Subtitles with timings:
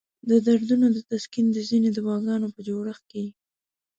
[0.29, 3.25] د دردونو د تسکین د ځینو دواګانو په جوړښت کې.